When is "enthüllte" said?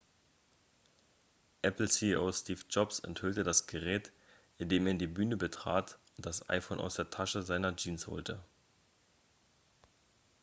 3.01-3.43